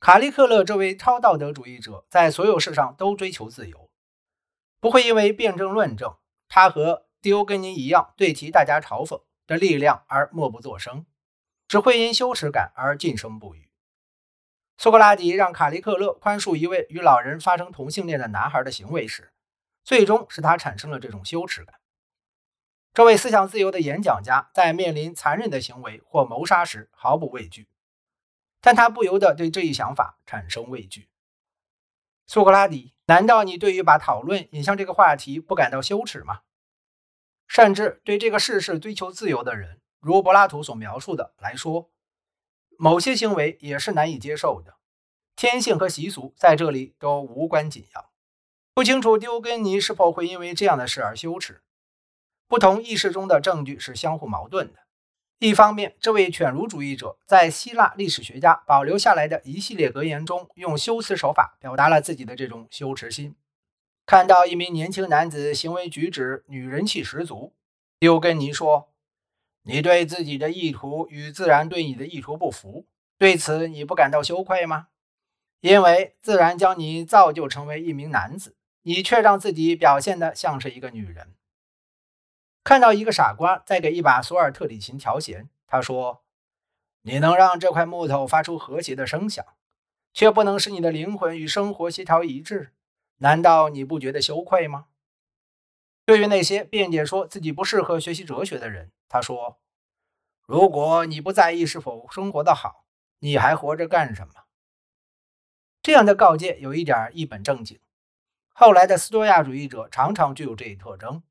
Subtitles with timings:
[0.00, 3.90] 卡利克勒这位超道德主义者在所有事上都追求自由，
[4.80, 6.16] 不会因为辩证论证
[6.48, 11.04] 他和狄欧根尼一样对其大家嘲讽的力量而默不作声，
[11.66, 13.68] 只会因羞耻感而噤声不语。
[14.76, 19.32] 苏格拉底让卡利克勒宽恕一位与老人发生同性恋的男孩的行为时，
[19.82, 21.74] 最终使他产生了这种羞耻感。
[22.94, 27.66] 这位思想自由的演讲家在面临残忍的行为或谋杀时毫不畏惧。
[28.60, 31.08] 但他不由得对这一想法产生畏惧。
[32.26, 36.40] 苏格拉底，难道你对于把讨论引向这个话题不感到羞耻吗？
[37.46, 41.90] 甚至对这个事事追求自由的人，如柏拉图所描述的来说，
[42.76, 44.76] 某些行为也是难以接受的。
[45.34, 48.10] 天性和习俗在这里都无关紧要。
[48.74, 51.62] 不清楚丢根尼是否会因为这样的事而羞耻。
[52.46, 54.80] 不同意识中的证据是相互矛盾的。
[55.40, 63.36] 一方面，这位犬儒主义者在希腊历史学家保留下来的一系列格言中，用修辞手法表达了自己的这种羞耻心。
[64.04, 67.54] 看到一名年轻男子行为举止女人气十足，
[68.00, 68.88] 丢根尼说
[69.62, 72.86] ：“你对自己的意图与自然对你的意图不符，
[73.16, 74.88] 对此你不感到羞愧吗？
[75.60, 81.34] 因为自然将你造就成为一名男子，你却让自己表现得像是一个女人。”
[82.68, 86.22] 看到一个傻瓜在给一把索尔特里琴调弦，他说
[87.00, 89.42] ：“你能让这块木头发出和谐的声响，
[90.12, 92.74] 却不能使你的灵魂与生活协调一致，
[93.20, 94.88] 难道你不觉得羞愧吗？”
[96.04, 99.58] 对于那些辩解说自己不适合学习哲学的人，他说
[100.44, 102.84] ：“如果你不在意是否生活的好，
[103.20, 104.34] 你还活着干什么？”
[105.80, 107.80] 这样的告诫有一点一本正经。
[108.52, 111.22] 后来的斯多亚主义者常常具有这一特征。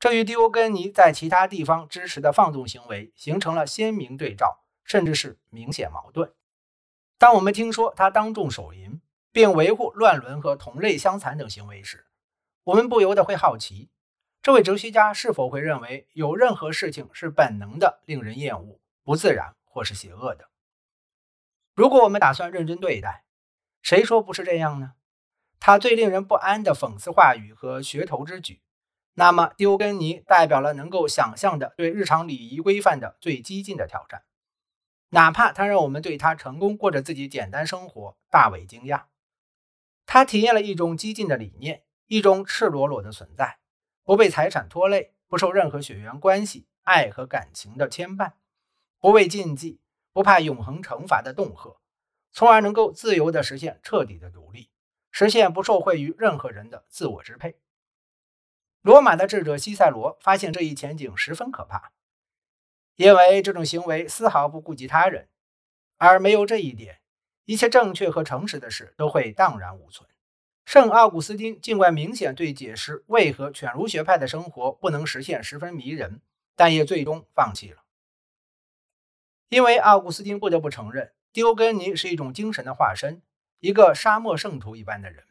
[0.00, 6.32] 这与迪欧根尼在其他地方支持的放纵行为形成了鲜明对照，甚至是明显矛盾。
[7.18, 12.06] 当我们听说他当众手淫，并维护乱伦和同类相残等行为时，
[12.64, 13.90] 我们不由得会好奇：
[14.40, 20.48] 这位哲学家是否会认为有任何事情是本能的、令人厌恶、不自然或是邪恶的？
[21.74, 23.26] 如果我们打算认真对待，
[23.82, 24.94] 谁说不是这样呢？
[25.60, 28.62] 他最令人不安的讽刺话语和噱头之举。
[29.20, 34.22] 那么，丢根尼代表了能够想象的对日常礼仪规范的最激进的挑战，
[35.10, 39.02] 哪怕他让我们对他成功过着自己简单生活大为惊讶。
[40.06, 43.58] 他体验了一种激进的理念，一种赤裸裸的存在，
[44.04, 48.32] 不被财产拖累，不受任何血缘关系、爱和感情的牵绊，
[49.00, 49.82] 不畏禁忌，
[50.14, 51.76] 不怕永恒惩罚的恫吓，
[52.32, 54.70] 从而能够自由地实现彻底的独立，
[55.10, 57.58] 实现不受惠于任何人的自我支配。
[58.82, 61.92] 罗马的智者西塞罗发现这一前景十分可怕，
[62.96, 65.28] 因为这种行为丝毫不顾及他人，
[65.98, 67.00] 而没有这一点，
[67.44, 70.08] 一切正确和诚实的事都会荡然无存。
[70.64, 76.22] 圣奥古斯丁尽管明显对解释为何犬儒学派的生活不能实现十分迷人，
[76.56, 77.82] 但也最终放弃了，
[79.48, 83.20] 因为奥古斯丁不得不承认，丢根尼是一种精神的化身，
[83.58, 85.24] 一个沙漠圣徒一般的人，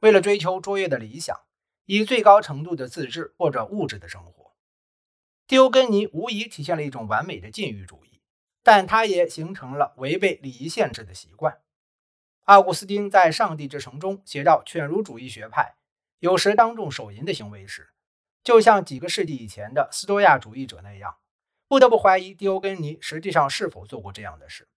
[0.00, 1.45] 为了追求卓越的理想。
[1.86, 4.54] 以最高程度的自治或者物质的生活，
[5.46, 8.20] 狄欧根尼无疑体现了一种完美的禁欲主义，
[8.64, 11.60] 但他也形成了违背礼仪限制的习惯。
[12.42, 15.76] 奥古斯丁在《上帝之城》中写到，犬儒主义学派
[16.18, 17.90] 有时当众手淫的行为时，
[18.42, 21.16] 就像几个世纪以前的斯多亚主义者那样，
[21.68, 24.68] 不得不怀疑狄欧根尼实际上是否做过这样的事。